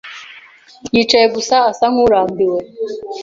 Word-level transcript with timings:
yicaye 0.93 1.27
gusa 1.35 1.55
asa 1.71 1.85
nkurambiwe. 1.91 2.59